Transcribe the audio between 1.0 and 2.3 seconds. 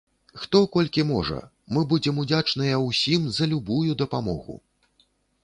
можа, мы будзем